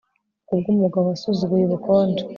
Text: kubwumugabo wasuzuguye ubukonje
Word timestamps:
kubwumugabo 0.47 1.05
wasuzuguye 1.11 1.63
ubukonje 1.65 2.21